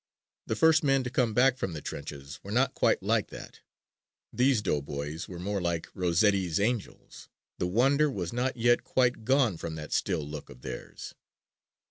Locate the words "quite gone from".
8.83-9.75